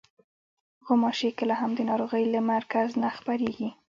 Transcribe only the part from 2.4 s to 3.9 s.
مرکز نه خپرېږي.